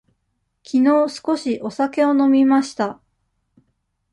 [0.63, 2.99] きのう少しお酒を飲みました。